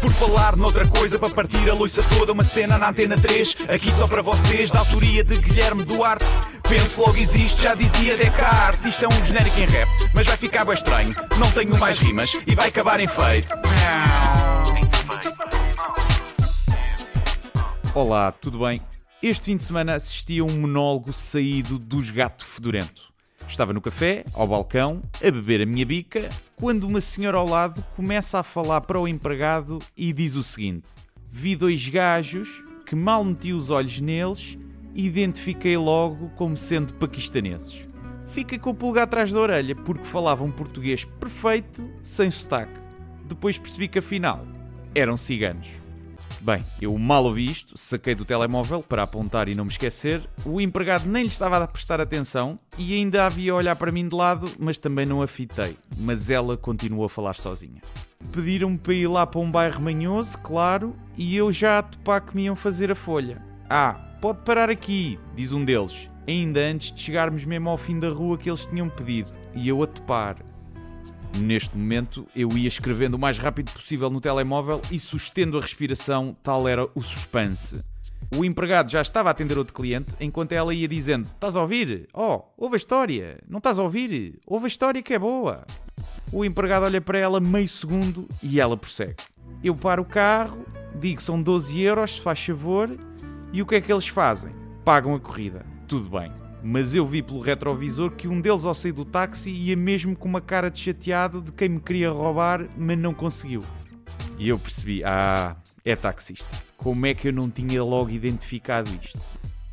Por 0.00 0.10
falar 0.10 0.56
noutra 0.56 0.86
coisa, 0.86 1.18
para 1.18 1.30
partir 1.30 1.68
a 1.68 1.74
loiça 1.74 2.02
toda, 2.02 2.32
uma 2.32 2.44
cena 2.44 2.78
na 2.78 2.90
antena 2.90 3.16
3, 3.16 3.56
aqui 3.68 3.92
só 3.92 4.06
para 4.06 4.22
vocês, 4.22 4.70
da 4.70 4.78
autoria 4.80 5.24
de 5.24 5.38
Guilherme 5.38 5.84
Duarte. 5.84 6.24
Penso 6.68 7.00
logo 7.00 7.16
existe, 7.16 7.62
já 7.62 7.74
dizia 7.74 8.16
Descartes. 8.16 8.94
Isto 8.94 9.04
é 9.04 9.08
um 9.08 9.24
genérico 9.24 9.60
em 9.60 9.66
rap, 9.66 9.88
mas 10.14 10.26
vai 10.26 10.36
ficar 10.36 10.64
bem 10.64 10.74
estranho. 10.74 11.14
Não 11.38 11.50
tenho 11.52 11.78
mais 11.78 11.98
rimas 11.98 12.40
e 12.46 12.54
vai 12.54 12.68
acabar 12.68 13.00
em 13.00 13.06
feito. 13.06 13.52
Olá, 17.94 18.32
tudo 18.32 18.58
bem? 18.58 18.80
Este 19.22 19.46
fim 19.46 19.56
de 19.56 19.64
semana 19.64 19.94
assisti 19.94 20.40
a 20.40 20.44
um 20.44 20.60
monólogo 20.60 21.12
saído 21.12 21.78
dos 21.78 22.10
Gato 22.10 22.44
Fedorento. 22.44 23.15
Estava 23.48 23.72
no 23.72 23.80
café, 23.80 24.24
ao 24.34 24.46
balcão, 24.46 25.02
a 25.22 25.30
beber 25.30 25.62
a 25.62 25.66
minha 25.66 25.86
bica, 25.86 26.28
quando 26.56 26.84
uma 26.84 27.00
senhora 27.00 27.38
ao 27.38 27.48
lado 27.48 27.84
começa 27.94 28.38
a 28.38 28.42
falar 28.42 28.80
para 28.82 29.00
o 29.00 29.06
empregado 29.06 29.78
e 29.96 30.12
diz 30.12 30.34
o 30.34 30.42
seguinte: 30.42 30.90
Vi 31.30 31.54
dois 31.54 31.88
gajos 31.88 32.62
que 32.84 32.94
mal 32.94 33.24
meti 33.24 33.52
os 33.52 33.70
olhos 33.70 34.00
neles 34.00 34.58
e 34.94 35.06
identifiquei 35.06 35.76
logo 35.76 36.28
como 36.30 36.56
sendo 36.56 36.94
paquistaneses. 36.94 37.82
Fica 38.26 38.58
com 38.58 38.70
o 38.70 38.74
pulgar 38.74 39.04
atrás 39.04 39.30
da 39.30 39.40
orelha 39.40 39.74
porque 39.74 40.04
falavam 40.04 40.50
português 40.50 41.04
perfeito, 41.04 41.88
sem 42.02 42.30
sotaque. 42.30 42.72
Depois 43.24 43.58
percebi 43.58 43.88
que 43.88 43.98
afinal 43.98 44.46
eram 44.94 45.16
ciganos. 45.16 45.68
Bem, 46.40 46.62
eu 46.80 46.96
mal 46.98 47.24
ouvi 47.24 47.50
isto, 47.50 47.76
saquei 47.76 48.14
do 48.14 48.24
telemóvel 48.24 48.82
para 48.82 49.02
apontar 49.02 49.48
e 49.48 49.54
não 49.54 49.64
me 49.64 49.70
esquecer. 49.70 50.22
O 50.44 50.60
empregado 50.60 51.08
nem 51.08 51.22
lhe 51.22 51.28
estava 51.28 51.56
a 51.56 51.66
prestar 51.66 52.00
atenção 52.00 52.58
e 52.78 52.94
ainda 52.94 53.24
havia 53.24 53.52
a 53.52 53.56
olhar 53.56 53.76
para 53.76 53.90
mim 53.90 54.06
de 54.06 54.14
lado, 54.14 54.50
mas 54.58 54.78
também 54.78 55.06
não 55.06 55.22
a 55.22 55.26
fitei. 55.26 55.76
Mas 55.98 56.28
ela 56.28 56.56
continuou 56.56 57.06
a 57.06 57.08
falar 57.08 57.34
sozinha. 57.34 57.80
Pediram-me 58.32 58.78
para 58.78 58.94
ir 58.94 59.06
lá 59.06 59.26
para 59.26 59.40
um 59.40 59.50
bairro 59.50 59.80
manhoso, 59.80 60.38
claro, 60.38 60.94
e 61.16 61.36
eu 61.36 61.50
já 61.50 61.78
a 61.78 61.82
topar 61.82 62.20
que 62.20 62.36
me 62.36 62.44
iam 62.44 62.56
fazer 62.56 62.90
a 62.90 62.94
folha. 62.94 63.42
Ah, 63.68 63.94
pode 64.20 64.40
parar 64.44 64.70
aqui, 64.70 65.18
diz 65.34 65.52
um 65.52 65.64
deles, 65.64 66.10
ainda 66.28 66.60
antes 66.60 66.92
de 66.92 67.00
chegarmos 67.00 67.44
mesmo 67.44 67.70
ao 67.70 67.78
fim 67.78 67.98
da 67.98 68.10
rua 68.10 68.36
que 68.36 68.50
eles 68.50 68.66
tinham 68.66 68.88
pedido, 68.88 69.30
e 69.54 69.68
eu 69.68 69.82
a 69.82 69.86
topar. 69.86 70.36
Neste 71.38 71.76
momento, 71.76 72.26
eu 72.34 72.48
ia 72.56 72.68
escrevendo 72.68 73.14
o 73.14 73.18
mais 73.18 73.36
rápido 73.36 73.70
possível 73.70 74.08
no 74.08 74.20
telemóvel 74.20 74.80
e 74.90 74.98
sustendo 74.98 75.58
a 75.58 75.60
respiração, 75.60 76.36
tal 76.42 76.66
era 76.66 76.88
o 76.94 77.02
suspense. 77.02 77.82
O 78.34 78.44
empregado 78.44 78.90
já 78.90 79.02
estava 79.02 79.28
a 79.28 79.32
atender 79.32 79.58
outro 79.58 79.74
cliente, 79.74 80.12
enquanto 80.18 80.52
ela 80.52 80.74
ia 80.74 80.88
dizendo: 80.88 81.26
Estás 81.26 81.54
a 81.54 81.60
ouvir? 81.60 82.08
Oh, 82.14 82.42
ouve 82.56 82.74
a 82.74 82.78
história. 82.78 83.38
Não 83.48 83.58
estás 83.58 83.78
a 83.78 83.82
ouvir? 83.82 84.38
Ouve 84.46 84.64
a 84.64 84.68
história 84.68 85.02
que 85.02 85.14
é 85.14 85.18
boa. 85.18 85.64
O 86.32 86.44
empregado 86.44 86.86
olha 86.86 87.00
para 87.00 87.18
ela 87.18 87.38
meio 87.38 87.68
segundo 87.68 88.26
e 88.42 88.58
ela 88.58 88.76
prossegue. 88.76 89.16
Eu 89.62 89.74
paro 89.74 90.02
o 90.02 90.06
carro, 90.06 90.64
digo 90.98 91.22
são 91.22 91.40
12 91.40 91.80
euros, 91.80 92.14
se 92.14 92.20
faz 92.20 92.44
favor, 92.44 92.90
e 93.52 93.62
o 93.62 93.66
que 93.66 93.76
é 93.76 93.80
que 93.80 93.92
eles 93.92 94.08
fazem? 94.08 94.52
Pagam 94.84 95.14
a 95.14 95.20
corrida. 95.20 95.64
Tudo 95.86 96.18
bem 96.18 96.45
mas 96.66 96.96
eu 96.96 97.06
vi 97.06 97.22
pelo 97.22 97.38
retrovisor 97.38 98.10
que 98.10 98.26
um 98.26 98.40
deles 98.40 98.64
ao 98.64 98.74
sair 98.74 98.90
do 98.90 99.04
táxi 99.04 99.52
ia 99.52 99.76
mesmo 99.76 100.16
com 100.16 100.26
uma 100.26 100.40
cara 100.40 100.68
de 100.68 100.80
chateado 100.80 101.40
de 101.40 101.52
quem 101.52 101.68
me 101.68 101.80
queria 101.80 102.10
roubar, 102.10 102.66
mas 102.76 102.98
não 102.98 103.14
conseguiu. 103.14 103.62
E 104.36 104.48
eu 104.48 104.58
percebi, 104.58 105.04
ah, 105.04 105.56
é 105.84 105.94
taxista. 105.94 106.50
Como 106.76 107.06
é 107.06 107.14
que 107.14 107.28
eu 107.28 107.32
não 107.32 107.48
tinha 107.48 107.84
logo 107.84 108.10
identificado 108.10 108.90
isto? 109.00 109.16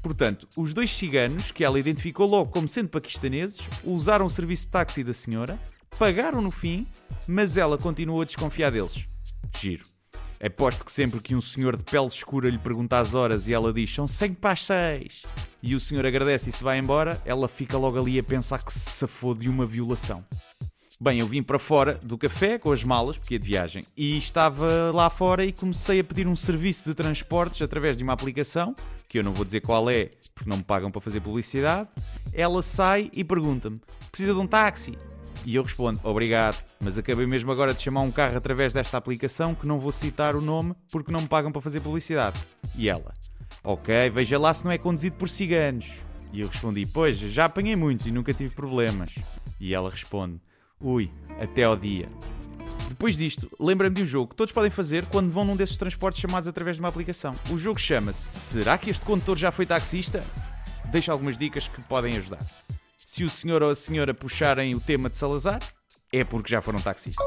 Portanto, 0.00 0.46
os 0.56 0.72
dois 0.72 0.94
ciganos, 0.94 1.50
que 1.50 1.64
ela 1.64 1.76
identificou 1.76 2.24
logo 2.28 2.52
como 2.52 2.68
sendo 2.68 2.88
paquistaneses, 2.88 3.68
usaram 3.82 4.26
o 4.26 4.30
serviço 4.30 4.66
de 4.66 4.68
táxi 4.68 5.02
da 5.02 5.12
senhora, 5.12 5.58
pagaram 5.98 6.40
no 6.40 6.52
fim, 6.52 6.86
mas 7.26 7.56
ela 7.56 7.76
continuou 7.76 8.22
a 8.22 8.24
desconfiar 8.24 8.70
deles. 8.70 9.04
Giro. 9.58 9.84
Aposto 10.40 10.84
que 10.84 10.92
sempre 10.92 11.18
que 11.18 11.34
um 11.34 11.40
senhor 11.40 11.76
de 11.76 11.82
pele 11.82 12.06
escura 12.06 12.48
lhe 12.48 12.58
pergunta 12.58 13.00
as 13.00 13.12
horas 13.12 13.48
e 13.48 13.52
ela 13.52 13.72
diz 13.72 13.92
são 13.92 14.06
100 14.06 14.34
para 14.34 14.52
as 14.52 14.64
6 14.64 15.45
e 15.62 15.74
o 15.74 15.80
senhor 15.80 16.06
agradece 16.06 16.50
e 16.50 16.52
se 16.52 16.62
vai 16.62 16.78
embora, 16.78 17.20
ela 17.24 17.48
fica 17.48 17.76
logo 17.76 17.98
ali 17.98 18.18
a 18.18 18.22
pensar 18.22 18.62
que 18.64 18.72
se 18.72 18.90
safou 18.90 19.34
de 19.34 19.48
uma 19.48 19.66
violação. 19.66 20.24
Bem, 20.98 21.20
eu 21.20 21.26
vim 21.26 21.42
para 21.42 21.58
fora 21.58 22.00
do 22.02 22.16
café 22.16 22.58
com 22.58 22.72
as 22.72 22.82
malas, 22.82 23.18
porque 23.18 23.34
é 23.34 23.38
de 23.38 23.46
viagem, 23.46 23.84
e 23.94 24.16
estava 24.16 24.90
lá 24.94 25.10
fora 25.10 25.44
e 25.44 25.52
comecei 25.52 26.00
a 26.00 26.04
pedir 26.04 26.26
um 26.26 26.34
serviço 26.34 26.88
de 26.88 26.94
transportes 26.94 27.60
através 27.60 27.94
de 27.96 28.02
uma 28.02 28.14
aplicação, 28.14 28.74
que 29.06 29.18
eu 29.18 29.22
não 29.22 29.32
vou 29.32 29.44
dizer 29.44 29.60
qual 29.60 29.90
é, 29.90 30.12
porque 30.34 30.48
não 30.48 30.56
me 30.56 30.62
pagam 30.62 30.90
para 30.90 31.02
fazer 31.02 31.20
publicidade. 31.20 31.90
Ela 32.32 32.62
sai 32.62 33.10
e 33.12 33.22
pergunta-me: 33.22 33.78
precisa 34.10 34.32
de 34.32 34.40
um 34.40 34.46
táxi? 34.46 34.96
E 35.44 35.54
eu 35.54 35.62
respondo: 35.62 36.00
obrigado, 36.02 36.64
mas 36.80 36.96
acabei 36.96 37.26
mesmo 37.26 37.52
agora 37.52 37.74
de 37.74 37.82
chamar 37.82 38.00
um 38.00 38.10
carro 38.10 38.36
através 38.36 38.72
desta 38.72 38.96
aplicação 38.96 39.54
que 39.54 39.66
não 39.66 39.78
vou 39.78 39.92
citar 39.92 40.34
o 40.34 40.40
nome 40.40 40.74
porque 40.90 41.12
não 41.12 41.20
me 41.20 41.28
pagam 41.28 41.52
para 41.52 41.60
fazer 41.60 41.80
publicidade. 41.80 42.40
E 42.74 42.88
ela: 42.88 43.12
ok, 43.66 44.10
veja 44.10 44.38
lá 44.38 44.54
se 44.54 44.64
não 44.64 44.72
é 44.72 44.78
conduzido 44.78 45.16
por 45.16 45.28
ciganos. 45.28 45.90
E 46.32 46.40
eu 46.40 46.48
respondi: 46.48 46.86
pois, 46.86 47.18
já 47.18 47.44
apanhei 47.44 47.76
muitos 47.76 48.06
e 48.06 48.10
nunca 48.10 48.32
tive 48.32 48.54
problemas. 48.54 49.14
E 49.60 49.74
ela 49.74 49.90
responde: 49.90 50.40
ui, 50.80 51.10
até 51.40 51.64
ao 51.64 51.76
dia. 51.76 52.08
Depois 52.88 53.16
disto, 53.16 53.50
lembra-me 53.60 53.96
de 53.96 54.02
um 54.02 54.06
jogo 54.06 54.30
que 54.30 54.36
todos 54.36 54.52
podem 54.52 54.70
fazer 54.70 55.04
quando 55.06 55.30
vão 55.30 55.44
num 55.44 55.54
desses 55.54 55.76
transportes 55.76 56.20
chamados 56.20 56.48
através 56.48 56.76
de 56.76 56.82
uma 56.82 56.88
aplicação. 56.88 57.32
O 57.50 57.58
jogo 57.58 57.78
chama-se 57.78 58.28
Será 58.32 58.78
que 58.78 58.88
este 58.88 59.04
condutor 59.04 59.36
já 59.36 59.52
foi 59.52 59.66
taxista? 59.66 60.24
Deixo 60.86 61.12
algumas 61.12 61.36
dicas 61.36 61.68
que 61.68 61.80
podem 61.82 62.16
ajudar 62.16 62.38
se 63.06 63.22
o 63.22 63.30
senhor 63.30 63.62
ou 63.62 63.70
a 63.70 63.74
senhora 63.74 64.12
puxarem 64.12 64.74
o 64.74 64.80
tema 64.80 65.08
de 65.08 65.16
Salazar, 65.16 65.60
é 66.12 66.22
porque 66.22 66.50
já 66.50 66.60
foram 66.60 66.80
taxistas. 66.82 67.24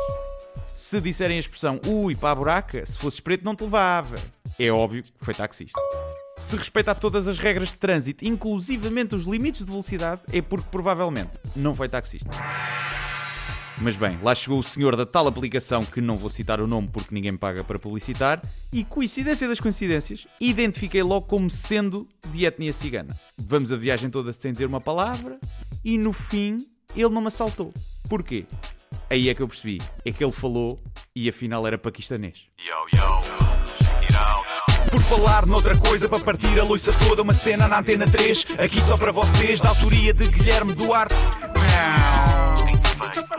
Se 0.72 1.00
disserem 1.02 1.38
a 1.38 1.40
expressão 1.40 1.80
ui, 1.88 2.16
para 2.16 2.32
a 2.32 2.36
buraca, 2.36 2.86
se 2.86 2.96
fosse 2.96 3.20
preto 3.20 3.44
não 3.44 3.56
te 3.56 3.64
levava, 3.64 4.16
é 4.60 4.70
óbvio 4.70 5.02
que 5.02 5.12
foi 5.20 5.34
taxista. 5.34 5.80
Se 6.40 6.56
respeitar 6.56 6.96
todas 6.96 7.28
as 7.28 7.38
regras 7.38 7.70
de 7.70 7.76
trânsito, 7.76 8.26
inclusivamente 8.26 9.14
os 9.14 9.26
limites 9.26 9.66
de 9.66 9.72
velocidade, 9.72 10.22
é 10.32 10.42
porque 10.42 10.68
provavelmente 10.72 11.32
não 11.56 11.76
foi 11.76 11.88
taxista. 11.88 12.30
Mas 13.82 13.96
bem, 13.96 14.20
lá 14.22 14.34
chegou 14.34 14.60
o 14.60 14.64
senhor 14.64 14.96
da 14.96 15.06
tal 15.06 15.28
aplicação 15.28 15.86
que 15.86 16.02
não 16.02 16.18
vou 16.18 16.30
citar 16.30 16.60
o 16.60 16.68
nome 16.68 16.90
porque 16.92 17.14
ninguém 17.14 17.34
me 17.34 17.38
paga 17.38 17.64
para 17.64 17.78
publicitar, 17.78 18.42
e 18.74 18.84
coincidência 18.84 19.48
das 19.48 19.60
coincidências, 19.60 20.28
identifiquei 20.40 21.04
logo 21.04 21.28
como 21.28 21.50
sendo 21.50 22.08
de 22.32 22.46
etnia 22.46 22.74
cigana. 22.74 23.16
Vamos 23.38 23.72
a 23.72 23.78
viagem 23.78 24.10
toda 24.10 24.34
sem 24.34 24.52
dizer 24.52 24.66
uma 24.66 24.82
palavra, 24.82 25.40
e 25.84 25.98
no 25.98 26.12
fim 26.12 26.58
ele 26.96 27.10
não 27.10 27.22
me 27.22 27.28
assaltou. 27.28 27.74
Porquê? 28.10 28.46
Aí 29.10 29.30
é 29.30 29.34
que 29.34 29.42
eu 29.42 29.48
percebi. 29.48 29.80
É 30.04 30.12
que 30.12 30.24
ele 30.24 30.32
falou 30.32 30.80
e 31.16 31.30
afinal 31.30 31.66
era 31.66 31.78
paquistanês. 31.78 32.48
Yo, 32.60 32.98
yo. 32.98 33.19
Por 34.92 35.02
falar 35.02 35.46
noutra 35.46 35.78
coisa, 35.78 36.10
para 36.10 36.20
partir 36.20 36.60
a 36.60 36.64
loiça 36.64 36.92
toda, 36.94 37.22
uma 37.22 37.34
cena 37.34 37.68
na 37.68 37.80
antena 37.80 38.08
3, 38.08 38.48
aqui 38.58 38.82
só 38.82 38.98
para 38.98 39.12
vocês, 39.12 39.62
da 39.62 39.70
autoria 39.70 40.14
de 40.14 40.28
Guilherme 40.30 40.74
Duarte. 40.74 41.16
Não. 41.16 43.39